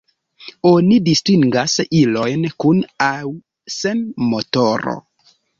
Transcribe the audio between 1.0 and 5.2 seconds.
distingas ilojn kun aŭ sen motoro.